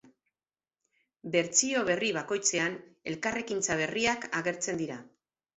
[1.35, 2.79] Bertsio berri bakoitzean
[3.13, 4.99] elkarrekintza berriak agertzen dira.